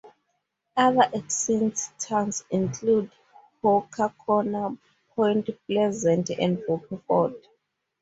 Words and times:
Other 0.75 1.11
extinct 1.13 1.91
towns 1.99 2.43
include 2.49 3.11
Hooker 3.61 4.11
Corner, 4.17 4.75
Point 5.15 5.51
Pleasant 5.67 6.31
and 6.31 6.59
Rocky 6.67 6.99
Ford. 7.05 7.35